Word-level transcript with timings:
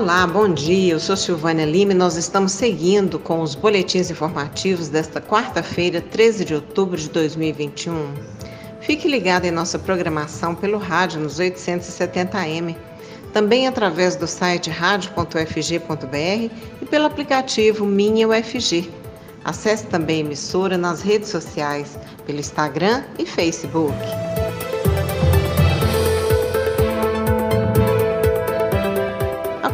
Olá, 0.00 0.26
bom 0.26 0.48
dia. 0.48 0.94
Eu 0.94 0.98
sou 0.98 1.14
Silvânia 1.14 1.66
Lima 1.66 1.92
e 1.92 1.94
nós 1.94 2.16
estamos 2.16 2.52
seguindo 2.52 3.18
com 3.18 3.42
os 3.42 3.54
boletins 3.54 4.10
informativos 4.10 4.88
desta 4.88 5.20
quarta-feira, 5.20 6.00
13 6.00 6.46
de 6.46 6.54
outubro 6.54 6.96
de 6.96 7.10
2021. 7.10 8.14
Fique 8.80 9.06
ligado 9.06 9.44
em 9.44 9.50
nossa 9.50 9.78
programação 9.78 10.54
pelo 10.54 10.78
rádio 10.78 11.20
nos 11.20 11.38
870m, 11.38 12.74
também 13.34 13.68
através 13.68 14.16
do 14.16 14.26
site 14.26 14.70
radio.ufg.br 14.70 16.50
e 16.80 16.86
pelo 16.86 17.04
aplicativo 17.04 17.84
Minha 17.84 18.26
UFG. 18.26 18.90
Acesse 19.44 19.84
também 19.84 20.16
a 20.16 20.20
emissora 20.20 20.78
nas 20.78 21.02
redes 21.02 21.28
sociais, 21.28 21.98
pelo 22.24 22.40
Instagram 22.40 23.04
e 23.18 23.26
Facebook. 23.26 23.94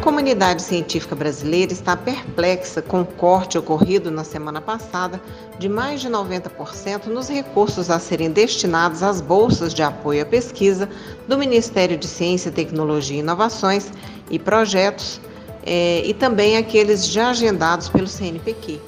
Comunidade 0.07 0.61
científica 0.61 1.13
brasileira 1.13 1.73
está 1.73 1.97
perplexa 1.97 2.81
com 2.81 3.01
o 3.01 3.05
corte 3.05 3.57
ocorrido 3.57 4.09
na 4.09 4.23
semana 4.23 4.61
passada 4.61 5.21
de 5.59 5.67
mais 5.67 5.99
de 5.99 6.07
90% 6.07 7.07
nos 7.07 7.27
recursos 7.27 7.89
a 7.89 7.99
serem 7.99 8.31
destinados 8.31 9.03
às 9.03 9.19
bolsas 9.19 9.73
de 9.73 9.83
apoio 9.83 10.23
à 10.23 10.25
pesquisa 10.25 10.87
do 11.27 11.37
Ministério 11.37 11.97
de 11.97 12.07
Ciência, 12.07 12.49
Tecnologia 12.49 13.17
e 13.17 13.19
Inovações 13.19 13.91
e 14.31 14.39
projetos, 14.39 15.19
eh, 15.65 16.01
e 16.05 16.13
também 16.13 16.55
aqueles 16.55 17.05
já 17.05 17.31
agendados 17.31 17.89
pelo 17.89 18.07
CNPq 18.07 18.79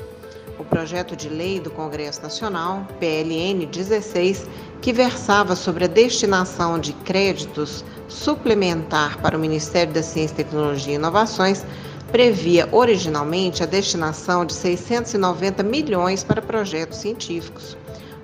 o 0.58 0.64
projeto 0.64 1.16
de 1.16 1.30
lei 1.30 1.58
do 1.60 1.72
Congresso 1.72 2.22
Nacional, 2.22 2.86
PLN 3.00 3.66
16, 3.66 4.46
que 4.82 4.92
versava 4.92 5.56
sobre 5.56 5.86
a 5.86 5.88
destinação 5.88 6.78
de 6.78 6.92
créditos 6.92 7.84
suplementar 8.10 9.18
para 9.20 9.38
o 9.38 9.40
Ministério 9.40 9.94
da 9.94 10.04
Ciência, 10.04 10.36
Tecnologia 10.36 10.94
e 10.94 10.96
Inovações, 10.96 11.64
previa 12.12 12.68
originalmente 12.72 13.64
a 13.64 13.68
destinação 13.68 14.44
de 14.44 14.54
690 14.54 15.64
milhões 15.64 16.24
para 16.24 16.42
projetos 16.42 16.98
científicos. 16.98 17.78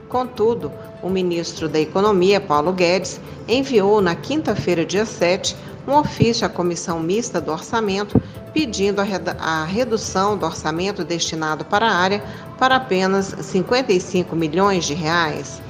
Contudo, 0.09 0.71
o 1.01 1.09
ministro 1.09 1.69
da 1.69 1.79
Economia, 1.79 2.41
Paulo 2.41 2.73
Guedes, 2.73 3.19
enviou 3.47 4.01
na 4.01 4.15
quinta-feira, 4.15 4.85
dia 4.85 5.05
7, 5.05 5.55
um 5.87 5.93
ofício 5.93 6.45
à 6.45 6.49
Comissão 6.49 6.99
Mista 6.99 7.39
do 7.39 7.51
Orçamento 7.51 8.19
pedindo 8.55 9.01
a 9.01 9.65
redução 9.65 10.37
do 10.37 10.45
orçamento 10.45 11.03
destinado 11.03 11.65
para 11.65 11.87
a 11.87 11.93
área 11.93 12.23
para 12.57 12.77
apenas 12.77 13.35
55 13.41 14.33
milhões 14.33 14.85
de 14.85 14.93
reais, 14.93 15.61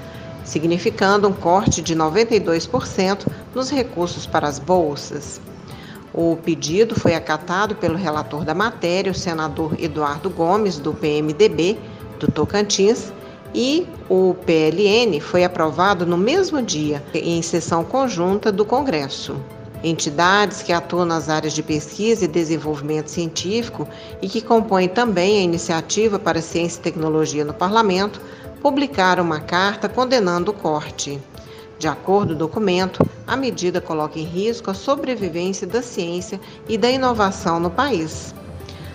significando 0.45 1.27
um 1.27 1.33
corte 1.33 1.81
de 1.81 1.95
92% 1.95 3.27
nos 3.53 3.69
recursos 3.69 4.25
para 4.25 4.47
as 4.47 4.59
bolsas. 4.59 5.41
O 6.13 6.37
pedido 6.37 6.97
foi 6.97 7.13
acatado 7.13 7.75
pelo 7.75 7.97
relator 7.97 8.45
da 8.45 8.53
matéria, 8.53 9.11
o 9.11 9.15
senador 9.15 9.75
Eduardo 9.77 10.29
Gomes, 10.29 10.77
do 10.77 10.93
PMDB, 10.93 11.77
do 12.19 12.31
Tocantins, 12.31 13.11
e 13.53 13.85
o 14.09 14.35
PLN 14.45 15.19
foi 15.19 15.43
aprovado 15.43 16.05
no 16.05 16.17
mesmo 16.17 16.61
dia, 16.61 17.03
em 17.13 17.41
sessão 17.41 17.83
conjunta 17.83 18.51
do 18.51 18.63
Congresso 18.63 19.35
entidades 19.85 20.63
que 20.63 20.73
atuam 20.73 21.05
nas 21.05 21.29
áreas 21.29 21.53
de 21.53 21.61
pesquisa 21.61 22.25
e 22.25 22.27
desenvolvimento 22.27 23.09
científico 23.09 23.87
e 24.21 24.27
que 24.27 24.41
compõem 24.41 24.87
também 24.87 25.37
a 25.37 25.43
Iniciativa 25.43 26.17
para 26.17 26.41
Ciência 26.41 26.79
e 26.79 26.81
Tecnologia 26.81 27.45
no 27.45 27.53
Parlamento, 27.53 28.19
publicaram 28.65 29.23
uma 29.23 29.39
carta 29.39 29.87
condenando 29.87 30.49
o 30.49 30.53
corte. 30.55 31.21
De 31.77 31.87
acordo 31.87 32.29
com 32.29 32.33
o 32.33 32.37
documento, 32.47 33.07
a 33.27 33.37
medida 33.37 33.79
coloca 33.79 34.17
em 34.17 34.23
risco 34.23 34.71
a 34.71 34.73
sobrevivência 34.73 35.67
da 35.67 35.83
ciência 35.83 36.41
e 36.67 36.75
da 36.75 36.89
inovação 36.89 37.59
no 37.59 37.69
país. 37.69 38.33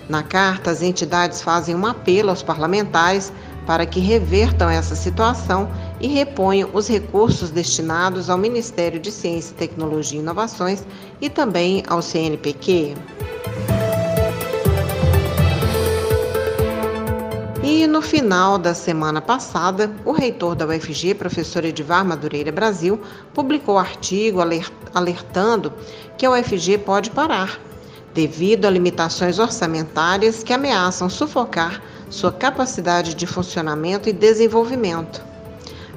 Na 0.09 0.25
carta, 0.25 0.73
as 0.73 0.83
entidades 0.83 1.41
fazem 1.41 1.77
um 1.77 1.87
apelo 1.87 2.31
aos 2.31 2.43
parlamentares 2.43 3.33
para 3.65 3.87
que 3.87 4.01
revertam 4.01 4.69
essa 4.69 4.97
situação 4.97 5.71
e 6.01 6.09
reponham 6.09 6.69
os 6.73 6.89
recursos 6.89 7.51
destinados 7.51 8.29
ao 8.29 8.37
Ministério 8.37 8.99
de 8.99 9.13
Ciência, 9.13 9.55
Tecnologia 9.57 10.19
e 10.19 10.21
Inovações 10.21 10.83
e 11.21 11.31
também 11.31 11.85
ao 11.87 12.03
CNPq. 12.03 12.97
E 17.73 17.87
no 17.87 18.03
final 18.03 18.59
da 18.59 18.75
semana 18.75 19.21
passada, 19.21 19.95
o 20.05 20.11
reitor 20.11 20.57
da 20.57 20.67
UFG, 20.67 21.15
professor 21.15 21.65
Edivar 21.65 22.05
Madureira 22.05 22.51
Brasil, 22.51 23.01
publicou 23.33 23.79
artigo 23.79 24.41
alertando 24.93 25.73
que 26.19 26.27
a 26.27 26.33
UFG 26.33 26.79
pode 26.79 27.11
parar, 27.11 27.61
devido 28.13 28.65
a 28.65 28.71
limitações 28.71 29.39
orçamentárias 29.39 30.43
que 30.43 30.53
ameaçam 30.53 31.09
sufocar 31.09 31.81
sua 32.11 32.33
capacidade 32.33 33.15
de 33.15 33.25
funcionamento 33.25 34.09
e 34.09 34.13
desenvolvimento. 34.13 35.23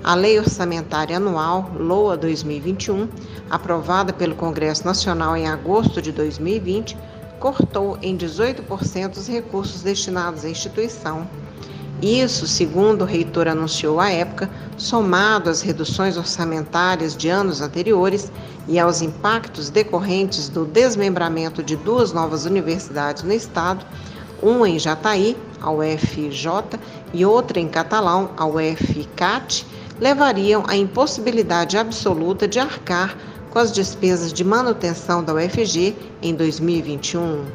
A 0.04 0.14
Lei 0.14 0.38
Orçamentária 0.38 1.18
Anual, 1.18 1.72
LOA 1.76 2.16
2021, 2.16 3.10
aprovada 3.50 4.14
pelo 4.14 4.36
Congresso 4.36 4.86
Nacional 4.86 5.36
em 5.36 5.48
agosto 5.48 6.04
de 6.04 6.12
2020, 6.12 6.96
cortou 7.44 7.98
em 8.02 8.16
18% 8.16 9.18
os 9.18 9.28
recursos 9.28 9.82
destinados 9.82 10.46
à 10.46 10.50
instituição. 10.50 11.28
Isso, 12.02 12.48
segundo 12.48 13.02
o 13.02 13.06
reitor 13.06 13.50
anunciou 13.50 14.00
à 14.00 14.10
época, 14.10 14.50
somado 14.78 15.50
às 15.50 15.60
reduções 15.60 16.16
orçamentárias 16.16 17.18
de 17.18 17.28
anos 17.28 17.60
anteriores 17.60 18.32
e 18.66 18.80
aos 18.80 19.02
impactos 19.02 19.70
decorrentes 19.70 20.48
do 20.48 20.64
desmembramento 20.64 21.62
de 21.62 21.76
duas 21.76 22.14
novas 22.14 22.46
universidades 22.46 23.24
no 23.24 23.34
estado, 23.34 23.86
uma 24.42 24.70
em 24.70 24.80
Jataí, 24.80 25.36
a 25.60 25.70
UFJ, 25.70 26.80
e 27.14 27.26
outra 27.26 27.60
em 27.60 27.68
Catalão, 27.68 28.30
a 28.38 28.46
UFCAT, 28.46 29.68
levariam 30.00 30.64
à 30.66 30.78
impossibilidade 30.78 31.78
absoluta 31.78 32.48
de 32.48 32.58
arcar 32.58 33.18
com 33.54 33.60
as 33.60 33.72
despesas 33.72 34.34
de 34.34 34.44
manutenção 34.44 35.24
da 35.24 35.36
UFG 35.36 35.96
em 36.24 36.34
2021. 36.34 37.46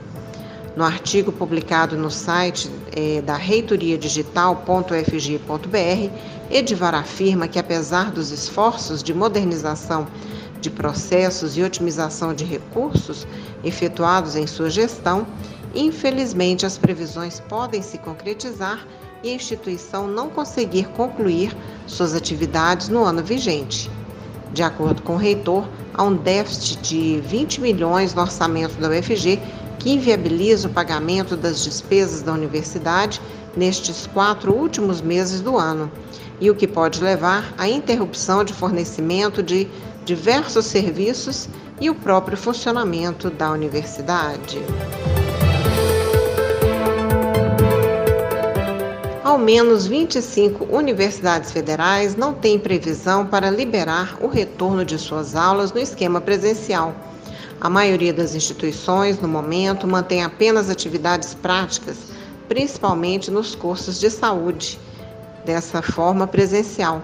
No 0.77 0.85
artigo 0.85 1.33
publicado 1.33 1.97
no 1.97 2.09
site 2.09 2.71
é, 2.95 3.21
da 3.21 3.35
reitoria 3.35 3.99
digital.ufg.br, 3.99 6.13
Edivar 6.49 6.95
afirma 6.95 7.49
que, 7.49 7.59
apesar 7.59 8.13
dos 8.13 8.31
esforços 8.31 9.03
de 9.03 9.13
modernização 9.13 10.07
de 10.61 10.71
processos 10.71 11.59
e 11.59 11.65
otimização 11.65 12.33
de 12.33 12.45
recursos 12.45 13.27
efetuados 13.65 14.37
em 14.37 14.47
sua 14.47 14.71
gestão, 14.71 15.27
Infelizmente, 15.75 16.65
as 16.65 16.79
previsões 16.79 17.41
podem 17.41 17.83
se 17.83 17.99
concretizar 17.99 18.87
e 19.23 19.31
a 19.31 19.35
instituição 19.35 20.09
não 20.09 20.31
conseguir 20.31 20.89
concluir 20.89 21.55
suas 21.87 22.15
atividades 22.15 22.89
no 22.89 23.05
ano 23.05 23.23
vigente. 23.23 23.91
De 24.53 24.63
acordo 24.63 25.03
com 25.03 25.15
o 25.15 25.19
reitor, 25.19 25.69
há 25.99 26.03
um 26.05 26.15
déficit 26.15 26.79
de 26.81 27.21
20 27.27 27.61
milhões 27.61 28.15
no 28.15 28.23
orçamento 28.23 28.81
da 28.81 28.89
UFG 28.89 29.39
que 29.81 29.91
inviabiliza 29.91 30.69
o 30.69 30.71
pagamento 30.71 31.37
das 31.37 31.63
despesas 31.63 32.23
da 32.23 32.33
universidade 32.33 33.21
nestes 33.57 34.07
quatro 34.07 34.55
últimos 34.55 35.01
meses 35.01 35.41
do 35.41 35.57
ano, 35.57 35.91
e 36.41 36.51
o 36.51 36.55
que 36.55 36.67
pode 36.67 37.03
levar 37.03 37.53
à 37.59 37.69
interrupção 37.69 38.45
de 38.45 38.55
fornecimento 38.55 39.43
de 39.43 39.69
diversos 40.05 40.67
serviços 40.67 41.49
e 41.81 41.91
o 41.91 41.95
próprio 41.95 42.37
funcionamento 42.37 43.29
da 43.29 43.51
universidade. 43.51 44.59
Ao 49.29 49.37
menos 49.37 49.87
25 49.87 50.75
universidades 50.75 51.53
federais 51.53 52.17
não 52.17 52.33
têm 52.33 52.59
previsão 52.59 53.27
para 53.27 53.51
liberar 53.51 54.17
o 54.23 54.27
retorno 54.27 54.87
de 54.87 54.99
suas 54.99 55.37
aulas 55.37 55.71
no 55.71 55.79
esquema 55.79 56.19
presencial. 56.19 56.95
A 57.61 57.69
maioria 57.69 58.11
das 58.11 58.35
instituições, 58.35 59.21
no 59.21 59.29
momento, 59.29 59.87
mantém 59.87 60.25
apenas 60.25 60.71
atividades 60.71 61.35
práticas, 61.35 61.99
principalmente 62.49 63.31
nos 63.31 63.55
cursos 63.55 64.01
de 64.01 64.09
saúde, 64.11 64.81
dessa 65.45 65.83
forma 65.83 66.27
presencial. 66.27 67.03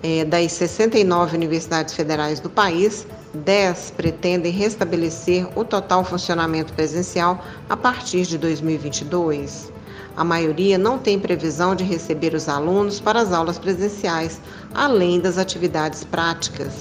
É, 0.00 0.24
das 0.24 0.52
69 0.52 1.36
universidades 1.36 1.92
federais 1.92 2.38
do 2.38 2.48
país, 2.48 3.04
10 3.34 3.94
pretendem 3.96 4.52
restabelecer 4.52 5.48
o 5.58 5.64
total 5.64 6.04
funcionamento 6.04 6.72
presencial 6.72 7.44
a 7.68 7.76
partir 7.76 8.22
de 8.22 8.38
2022. 8.38 9.76
A 10.18 10.24
maioria 10.24 10.76
não 10.76 10.98
tem 10.98 11.16
previsão 11.16 11.76
de 11.76 11.84
receber 11.84 12.34
os 12.34 12.48
alunos 12.48 12.98
para 12.98 13.20
as 13.20 13.32
aulas 13.32 13.56
presenciais, 13.56 14.40
além 14.74 15.20
das 15.20 15.38
atividades 15.38 16.02
práticas. 16.02 16.72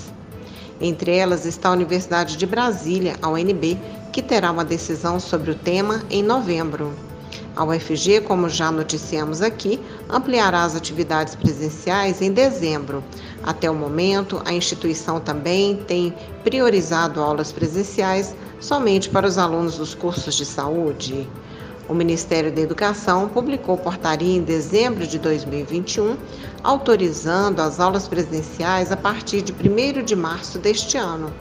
Entre 0.82 1.16
elas 1.16 1.46
está 1.46 1.70
a 1.70 1.74
Universidade 1.74 2.36
de 2.36 2.48
Brasília, 2.48 3.16
a 3.22 3.30
UNB, 3.30 3.80
que 4.12 4.24
terá 4.24 4.52
uma 4.52 4.66
decisão 4.66 5.20
sobre 5.20 5.52
o 5.52 5.56
tema 5.56 6.04
em 6.10 6.24
novembro. 6.24 6.92
A 7.56 7.64
UFG, 7.64 8.22
como 8.22 8.50
já 8.50 8.72
noticiamos 8.72 9.44
aqui, 9.44 9.80
ampliará 10.10 10.64
as 10.64 10.76
atividades 10.76 11.36
presenciais 11.36 12.24
em 12.24 12.32
dezembro. 12.32 13.04
Até 13.44 13.70
o 13.70 13.76
momento, 13.76 14.42
a 14.46 14.52
instituição 14.52 15.20
também 15.20 15.76
tem 15.88 16.12
priorizado 16.44 17.22
aulas 17.22 17.52
presenciais 17.52 18.36
somente 18.60 19.12
para 19.12 19.28
os 19.28 19.38
alunos 19.38 19.78
dos 19.78 19.94
cursos 19.94 20.34
de 20.34 20.44
saúde. 20.44 21.30
O 21.90 21.94
Ministério 21.94 22.52
da 22.52 22.60
Educação 22.60 23.30
publicou 23.30 23.78
portaria 23.78 24.36
em 24.36 24.42
dezembro 24.42 25.08
de 25.08 25.18
2021, 25.18 26.18
autorizando 26.62 27.62
as 27.62 27.80
aulas 27.80 28.10
presenciais 28.10 28.92
a 28.92 28.98
partir 28.98 29.42
de 29.42 29.54
1 29.54 30.04
de 30.04 30.14
março 30.14 30.60
deste 30.60 30.98
ano. 30.98 31.34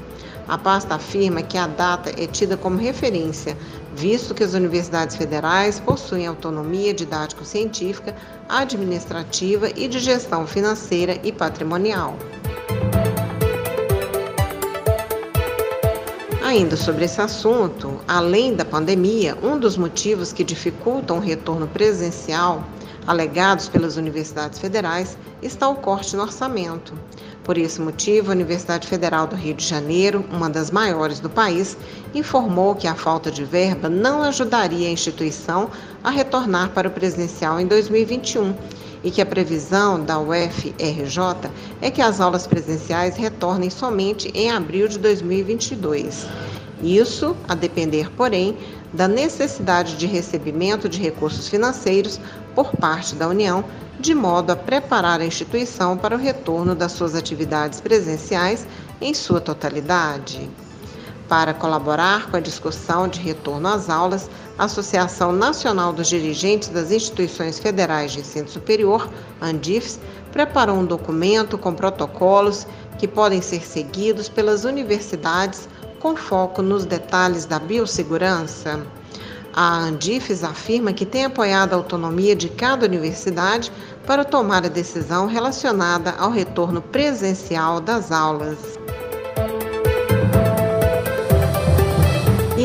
A 0.47 0.57
pasta 0.57 0.95
afirma 0.95 1.43
que 1.43 1.59
a 1.59 1.67
data 1.67 2.11
é 2.11 2.29
tida 2.29 2.57
como 2.57 2.79
referência, 2.79 3.59
visto 3.97 4.33
que 4.33 4.45
as 4.45 4.55
universidades 4.55 5.17
federais 5.17 5.81
possuem 5.81 6.29
autonomia 6.29 6.95
didático-científica, 6.95 8.15
administrativa 8.49 9.69
e 9.75 9.89
de 9.89 9.99
gestão 9.99 10.47
financeira 10.47 11.19
e 11.25 11.33
patrimonial. 11.33 12.17
Ainda 16.47 16.77
sobre 16.77 17.05
esse 17.05 17.21
assunto, 17.21 18.01
além 18.07 18.55
da 18.55 18.65
pandemia, 18.65 19.37
um 19.43 19.59
dos 19.59 19.77
motivos 19.77 20.33
que 20.33 20.45
dificultam 20.45 21.17
o 21.17 21.21
retorno 21.21 21.67
presencial, 21.67 22.65
alegados 23.05 23.69
pelas 23.69 23.97
universidades 23.97 24.61
federais, 24.61 25.19
está 25.43 25.69
o 25.69 25.75
corte 25.75 26.15
no 26.15 26.23
orçamento. 26.23 26.95
Por 27.43 27.59
esse 27.59 27.81
motivo, 27.81 28.31
a 28.31 28.35
Universidade 28.35 28.87
Federal 28.87 29.27
do 29.27 29.35
Rio 29.35 29.55
de 29.55 29.67
Janeiro, 29.67 30.25
uma 30.31 30.49
das 30.49 30.71
maiores 30.71 31.19
do 31.19 31.29
país, 31.29 31.77
informou 32.15 32.77
que 32.77 32.87
a 32.87 32.95
falta 32.95 33.29
de 33.29 33.45
verba 33.45 33.89
não 33.89 34.23
ajudaria 34.23 34.87
a 34.87 34.93
instituição 34.93 35.69
a 36.05 36.11
retornar 36.11 36.71
para 36.71 36.87
o 36.87 36.93
presencial 36.93 37.59
em 37.59 37.67
2021 37.67 38.55
e 39.07 39.11
que 39.13 39.23
a 39.23 39.27
previsão 39.27 40.05
da 40.05 40.19
UFRJ 40.19 41.49
é 41.81 41.93
que 41.93 42.03
as 42.03 42.21
aulas 42.21 42.45
presenciais 42.45 43.15
retornem 43.17 43.71
somente 43.71 44.33
em 44.35 44.51
abril 44.51 44.89
de 44.89 44.99
2022. 44.99 46.27
Isso 46.83 47.37
a 47.47 47.55
depender, 47.55 48.11
porém, 48.17 48.59
da 48.93 49.07
necessidade 49.07 49.97
de 49.97 50.09
recebimento 50.09 50.89
de 50.89 51.01
recursos 51.01 51.47
financeiros 51.47 52.19
por 52.53 52.73
parte 52.73 53.15
da 53.15 53.29
União, 53.29 53.65
de 54.01 54.13
modo 54.13 54.51
a 54.51 54.57
preparar 54.57 55.21
a 55.21 55.25
instituição 55.25 55.97
para 55.97 56.17
o 56.17 56.19
retorno 56.19 56.75
das 56.75 56.91
suas 56.91 57.15
atividades 57.15 57.81
presenciais 57.81 58.67
em 59.01 59.15
sua 59.15 59.41
totalidade. 59.41 60.51
Para 61.29 61.53
colaborar 61.53 62.31
com 62.31 62.37
a 62.37 62.41
discussão 62.41 63.09
de 63.09 63.19
retorno 63.19 63.67
às 63.67 63.91
aulas, 63.91 64.31
a 64.57 64.65
Associação 64.65 65.33
Nacional 65.33 65.93
dos 65.93 66.09
Dirigentes 66.09 66.69
das 66.69 66.93
Instituições 66.93 67.59
Federais 67.59 68.13
de 68.13 68.21
Ensino 68.21 68.49
Superior, 68.49 69.11
ANDIFES, 69.41 69.99
preparou 70.31 70.77
um 70.77 70.85
documento 70.85 71.59
com 71.59 71.75
protocolos 71.75 72.65
que 72.97 73.09
podem 73.09 73.43
ser 73.43 73.67
seguidos 73.67 74.29
pelas 74.29 74.65
universidades 74.65 75.69
com 75.99 76.15
foco 76.15 76.63
nos 76.63 76.85
detalhes 76.85 77.45
da 77.45 77.59
biossegurança. 77.59 78.87
A 79.53 79.79
Andifes 79.79 80.45
afirma 80.45 80.93
que 80.93 81.07
tem 81.07 81.25
apoiado 81.25 81.73
a 81.73 81.77
autonomia 81.77 82.37
de 82.37 82.49
cada 82.51 82.87
universidade 82.87 83.73
para 84.07 84.25
tomar 84.25 84.65
a 84.65 84.69
decisão 84.69 85.27
relacionada 85.27 86.15
ao 86.19 86.31
retorno 86.31 86.81
presencial 86.83 87.81
das 87.81 88.13
aulas. 88.13 88.59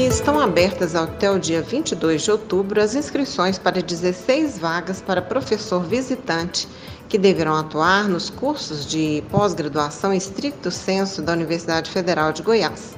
E 0.02 0.08
estão 0.08 0.40
abertas 0.40 0.96
até 0.96 1.30
o 1.30 1.38
dia 1.38 1.62
22 1.62 2.24
de 2.24 2.32
outubro 2.32 2.82
as 2.82 2.96
inscrições 2.96 3.60
para 3.60 3.84
16 3.84 4.58
vagas 4.58 5.00
para 5.00 5.22
professor 5.22 5.84
visitante 5.84 6.68
que 7.08 7.20
deverão 7.20 7.56
atuar 7.56 8.10
nos 8.10 8.28
cursos 8.28 8.84
de 8.84 9.24
pós-graduação 9.30 10.12
estricto 10.12 10.72
senso 10.72 11.22
da 11.22 11.34
Universidade 11.34 11.92
Federal 11.92 12.34
de 12.34 12.42
Goiás. 12.42 12.98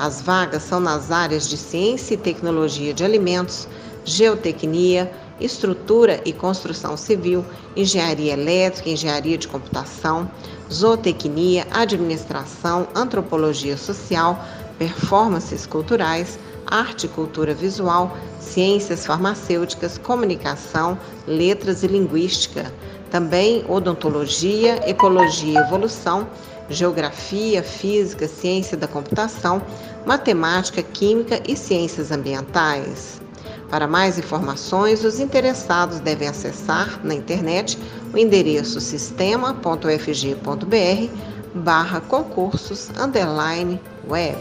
As 0.00 0.20
vagas 0.20 0.64
são 0.64 0.80
nas 0.80 1.12
áreas 1.12 1.48
de 1.48 1.56
ciência 1.56 2.14
e 2.14 2.18
tecnologia 2.18 2.92
de 2.92 3.04
alimentos, 3.04 3.68
geotecnia, 4.04 5.12
estrutura 5.40 6.20
e 6.24 6.32
construção 6.32 6.96
civil, 6.96 7.44
engenharia 7.76 8.32
elétrica, 8.32 8.90
engenharia 8.90 9.38
de 9.38 9.46
computação, 9.46 10.28
zootecnia, 10.72 11.68
administração, 11.70 12.88
antropologia 12.96 13.76
social, 13.76 14.44
performances 14.82 15.64
culturais, 15.64 16.40
arte 16.66 17.06
e 17.06 17.08
cultura 17.08 17.54
visual, 17.54 18.16
ciências 18.40 19.06
farmacêuticas, 19.06 19.96
comunicação, 19.96 20.98
letras 21.24 21.84
e 21.84 21.86
linguística. 21.86 22.72
Também 23.08 23.64
odontologia, 23.68 24.80
ecologia 24.88 25.60
e 25.60 25.62
evolução, 25.62 26.26
geografia, 26.68 27.62
física, 27.62 28.26
ciência 28.26 28.76
da 28.76 28.88
computação, 28.88 29.62
matemática, 30.04 30.82
química 30.82 31.40
e 31.46 31.56
ciências 31.56 32.10
ambientais. 32.10 33.22
Para 33.70 33.86
mais 33.86 34.18
informações, 34.18 35.04
os 35.04 35.20
interessados 35.20 36.00
devem 36.00 36.26
acessar 36.26 36.98
na 37.04 37.14
internet 37.14 37.78
o 38.12 38.18
endereço 38.18 38.80
sistema.fg.br 38.80 41.31
barra 41.54 42.00
concursos 42.00 42.90
underline 42.98 43.80
web. 44.08 44.38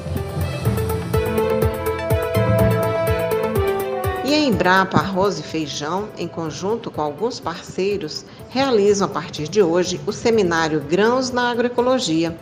E 4.24 4.34
a 4.34 4.40
Embrapa 4.40 4.98
Arroz 4.98 5.40
e 5.40 5.44
Feijão, 5.44 6.08
em 6.18 6.28
conjunto 6.28 6.90
com 6.90 7.02
alguns 7.02 7.40
parceiros, 7.40 8.24
realizam 8.50 9.08
a 9.08 9.12
partir 9.12 9.50
de 9.50 9.62
hoje 9.62 10.00
o 10.08 10.14
seminário 10.14 10.80
Grãos 10.80 11.32
na 11.32 11.52
Agroecologia. 11.52 12.38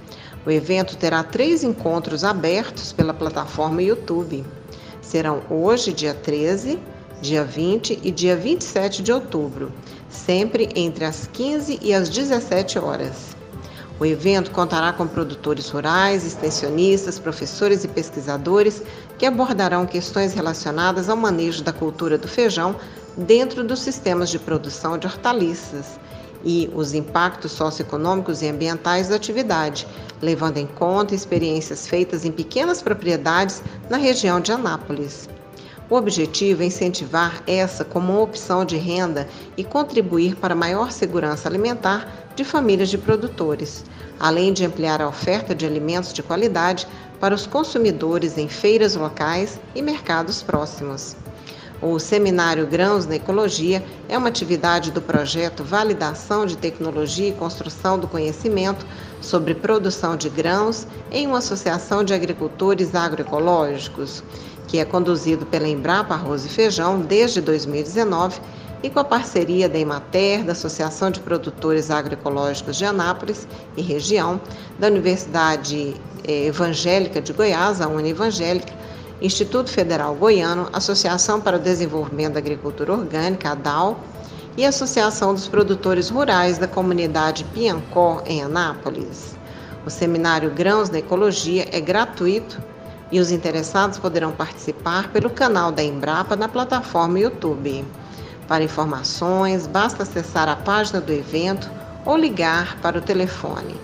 O 0.46 0.52
evento 0.52 0.96
terá 0.98 1.24
três 1.24 1.64
encontros 1.64 2.24
abertos 2.24 2.94
pela 2.94 3.14
plataforma 3.14 3.82
YouTube. 3.82 4.46
Serão 5.02 5.42
hoje, 5.50 5.92
dia 5.92 6.14
13, 6.14 6.80
dia 7.22 7.44
20 7.44 8.00
e 8.04 8.12
dia 8.12 8.36
27 8.36 9.02
de 9.02 9.12
outubro, 9.12 9.72
sempre 10.08 10.70
entre 10.76 11.06
as 11.06 11.28
15 11.34 11.80
e 11.82 11.92
as 11.92 12.08
17 12.08 12.78
horas. 12.78 13.39
O 14.00 14.06
evento 14.06 14.52
contará 14.52 14.94
com 14.94 15.06
produtores 15.06 15.70
rurais, 15.70 16.26
extensionistas, 16.26 17.20
professores 17.20 17.84
e 17.84 17.88
pesquisadores 17.90 18.82
que 19.18 19.26
abordarão 19.26 19.86
questões 19.86 20.34
relacionadas 20.34 21.10
ao 21.10 21.18
manejo 21.18 21.64
da 21.64 21.74
cultura 21.74 22.18
do 22.18 22.28
feijão 22.28 22.78
dentro 23.18 23.62
dos 23.62 23.82
sistemas 23.82 24.30
de 24.30 24.40
produção 24.40 24.98
de 24.98 25.06
hortaliças 25.06 26.00
e 26.46 26.70
os 26.74 26.94
impactos 26.94 27.52
socioeconômicos 27.52 28.42
e 28.42 28.48
ambientais 28.48 29.10
da 29.10 29.18
atividade, 29.18 29.86
levando 30.22 30.58
em 30.58 30.66
conta 30.66 31.14
experiências 31.14 31.86
feitas 31.86 32.24
em 32.24 32.32
pequenas 32.32 32.82
propriedades 32.82 33.62
na 33.90 33.98
região 33.98 34.40
de 34.40 34.54
Anápolis. 34.54 35.28
O 35.90 35.96
objetivo 35.96 36.62
é 36.62 36.68
incentivar 36.68 37.42
essa 37.48 37.84
como 37.84 38.14
uma 38.14 38.22
opção 38.22 38.64
de 38.64 38.78
renda 38.78 39.28
e 39.58 39.64
contribuir 39.64 40.36
para 40.36 40.54
maior 40.54 40.92
segurança 40.92 41.50
alimentar 41.50 42.30
de 42.36 42.44
famílias 42.44 42.90
de 42.90 42.98
produtores, 42.98 43.84
além 44.20 44.54
de 44.54 44.64
ampliar 44.64 45.02
a 45.02 45.08
oferta 45.08 45.56
de 45.56 45.66
alimentos 45.66 46.14
de 46.14 46.22
qualidade 46.22 46.88
para 47.20 47.34
os 47.34 47.48
consumidores 47.48 48.38
em 48.38 48.48
feiras 48.48 48.96
locais 48.96 49.60
e 49.74 49.82
mercados 49.82 50.44
próximos. 50.44 51.16
O 51.82 51.98
Seminário 51.98 52.68
Grãos 52.68 53.06
na 53.06 53.16
Ecologia 53.16 53.82
é 54.10 54.18
uma 54.18 54.28
atividade 54.28 54.92
do 54.92 55.02
projeto 55.02 55.64
Validação 55.64 56.46
de 56.46 56.58
Tecnologia 56.58 57.30
e 57.30 57.34
Construção 57.34 57.98
do 57.98 58.06
Conhecimento 58.06 58.86
sobre 59.22 59.56
Produção 59.56 60.18
de 60.18 60.28
Grãos 60.28 60.86
em 61.10 61.26
uma 61.26 61.38
associação 61.38 62.04
de 62.04 62.14
agricultores 62.14 62.94
agroecológicos 62.94 64.22
que 64.68 64.78
é 64.78 64.84
conduzido 64.84 65.46
pela 65.46 65.70
Embrapa 65.70 66.16
Arroz 66.16 66.46
e 66.46 66.50
Feijão 66.50 67.00
desde 67.00 67.40
2019 67.40 68.42
e 68.84 68.90
com 68.90 69.00
a 69.00 69.04
parceria 69.06 69.70
da 69.70 69.80
Emater, 69.80 70.44
da 70.44 70.52
Associação 70.52 71.10
de 71.10 71.22
Produtores 71.22 71.90
Agroecológicos 71.90 72.76
de 72.76 72.84
Anápolis 72.84 73.48
e 73.78 73.82
região, 73.82 74.40
da 74.78 74.88
Universidade 74.88 75.96
eh, 76.28 76.48
Evangélica 76.48 77.22
de 77.22 77.34
Goiás, 77.34 77.82
a 77.82 77.90
Evangélica, 78.06 78.79
Instituto 79.22 79.70
Federal 79.70 80.16
Goiano, 80.16 80.70
Associação 80.72 81.42
para 81.42 81.58
o 81.58 81.60
Desenvolvimento 81.60 82.34
da 82.34 82.40
Agricultura 82.40 82.94
Orgânica, 82.94 83.52
ADAL, 83.52 84.00
e 84.56 84.66
Associação 84.66 85.34
dos 85.34 85.48
Produtores 85.48 86.10
Rurais 86.10 86.58
da 86.58 86.68
Comunidade 86.68 87.44
Piancó, 87.54 88.24
em 88.26 88.42
Anápolis. 88.42 89.38
O 89.86 89.90
seminário 89.90 90.50
Grãos 90.52 90.88
da 90.88 91.00
Ecologia 91.00 91.68
é 91.72 91.82
gratuito 91.82 92.62
e 93.12 93.20
os 93.20 93.32
interessados 93.32 93.98
poderão 93.98 94.32
participar 94.32 95.10
pelo 95.12 95.30
canal 95.30 95.72
da 95.72 95.84
Embrapa 95.84 96.36
na 96.36 96.48
plataforma 96.48 97.20
YouTube. 97.20 97.86
Para 98.48 98.64
informações, 98.64 99.68
basta 99.68 100.04
acessar 100.04 100.48
a 100.48 100.56
página 100.56 101.02
do 101.02 101.12
evento 101.12 101.70
ou 102.06 102.18
ligar 102.18 102.78
para 102.82 102.98
o 102.98 103.02
telefone 103.02 103.76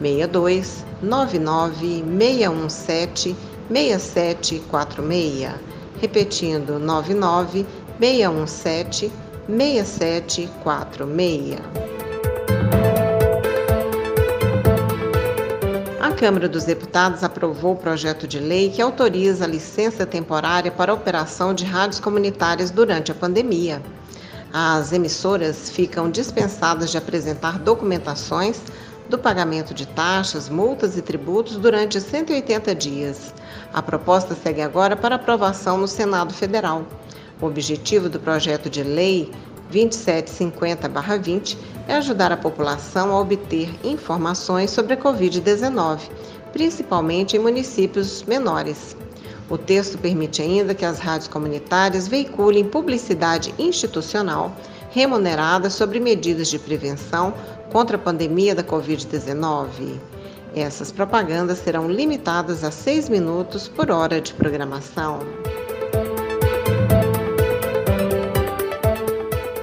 62 0.00 0.84
99 1.02 2.04
617 2.18 3.36
6746. 3.70 5.50
Repetindo, 6.00 6.78
99 6.78 7.66
617 7.98 9.10
6746. 9.48 11.86
Câmara 16.16 16.48
dos 16.48 16.64
Deputados 16.64 17.22
aprovou 17.22 17.74
o 17.74 17.76
projeto 17.76 18.26
de 18.26 18.38
lei 18.38 18.70
que 18.70 18.80
autoriza 18.80 19.44
a 19.44 19.46
licença 19.46 20.06
temporária 20.06 20.72
para 20.72 20.90
a 20.90 20.94
operação 20.94 21.52
de 21.52 21.66
rádios 21.66 22.00
comunitárias 22.00 22.70
durante 22.70 23.12
a 23.12 23.14
pandemia. 23.14 23.82
As 24.50 24.94
emissoras 24.94 25.68
ficam 25.68 26.10
dispensadas 26.10 26.90
de 26.90 26.96
apresentar 26.96 27.58
documentações 27.58 28.62
do 29.08 29.18
pagamento 29.18 29.72
de 29.72 29.86
taxas, 29.86 30.48
multas 30.48 30.96
e 30.96 31.02
tributos 31.02 31.56
durante 31.56 32.00
180 32.00 32.74
dias. 32.74 33.34
A 33.72 33.80
proposta 33.80 34.34
segue 34.34 34.60
agora 34.60 34.96
para 34.96 35.14
aprovação 35.14 35.78
no 35.78 35.86
Senado 35.86 36.34
Federal. 36.34 36.84
O 37.40 37.46
objetivo 37.46 38.08
do 38.08 38.18
projeto 38.18 38.68
de 38.68 38.82
lei 38.82 39.30
2750-20 39.72 41.56
é 41.86 41.94
ajudar 41.94 42.32
a 42.32 42.36
população 42.36 43.12
a 43.12 43.20
obter 43.20 43.68
informações 43.84 44.70
sobre 44.70 44.94
a 44.94 44.96
Covid-19, 44.96 46.00
principalmente 46.52 47.36
em 47.36 47.40
municípios 47.40 48.22
menores. 48.24 48.96
O 49.48 49.56
texto 49.56 49.96
permite 49.98 50.42
ainda 50.42 50.74
que 50.74 50.84
as 50.84 50.98
rádios 50.98 51.28
comunitárias 51.28 52.08
veiculem 52.08 52.64
publicidade 52.64 53.54
institucional 53.58 54.52
remunerada 54.90 55.68
sobre 55.68 56.00
medidas 56.00 56.48
de 56.48 56.58
prevenção 56.58 57.34
contra 57.72 57.96
a 57.96 58.00
pandemia 58.00 58.54
da 58.54 58.62
Covid-19. 58.62 59.98
Essas 60.54 60.90
propagandas 60.90 61.58
serão 61.58 61.90
limitadas 61.90 62.64
a 62.64 62.70
seis 62.70 63.08
minutos 63.08 63.68
por 63.68 63.90
hora 63.90 64.20
de 64.20 64.32
programação. 64.32 65.20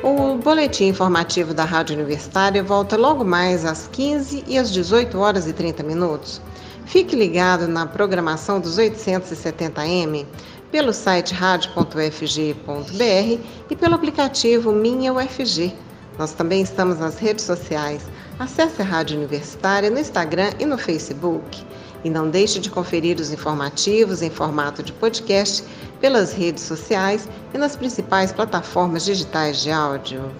O 0.03 0.37
boletim 0.37 0.85
informativo 0.85 1.53
da 1.53 1.63
Rádio 1.63 1.95
Universitária 1.95 2.61
volta 2.61 2.97
logo 2.97 3.23
mais 3.23 3.65
às 3.65 3.87
15 3.87 4.43
e 4.45 4.57
às 4.57 4.71
18 4.71 5.17
horas 5.17 5.47
e 5.47 5.53
30 5.53 5.81
minutos. 5.83 6.41
Fique 6.85 7.15
ligado 7.15 7.67
na 7.67 7.85
programação 7.85 8.59
dos 8.59 8.77
870M 8.77 10.25
pelo 10.71 10.91
site 10.91 11.33
radio.ufg.br 11.33 13.41
e 13.69 13.75
pelo 13.75 13.95
aplicativo 13.95 14.71
Minha 14.71 15.13
UFG. 15.13 15.73
Nós 16.17 16.33
também 16.33 16.61
estamos 16.61 16.99
nas 16.99 17.17
redes 17.17 17.45
sociais. 17.45 18.03
Acesse 18.39 18.81
a 18.81 18.85
Rádio 18.85 19.17
Universitária 19.17 19.89
no 19.89 19.99
Instagram 19.99 20.51
e 20.59 20.65
no 20.65 20.77
Facebook. 20.77 21.65
E 22.03 22.09
não 22.09 22.29
deixe 22.29 22.59
de 22.59 22.69
conferir 22.69 23.19
os 23.19 23.31
informativos 23.31 24.21
em 24.21 24.29
formato 24.29 24.83
de 24.83 24.91
podcast 24.91 25.63
pelas 25.99 26.33
redes 26.33 26.63
sociais 26.63 27.29
e 27.53 27.57
nas 27.57 27.75
principais 27.75 28.31
plataformas 28.31 29.05
digitais 29.05 29.61
de 29.61 29.71
áudio. 29.71 30.31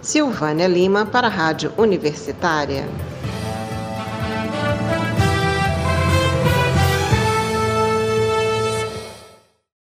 Silvânia 0.00 0.66
Lima 0.66 1.06
para 1.06 1.28
a 1.28 1.30
Rádio 1.30 1.72
Universitária. 1.78 2.84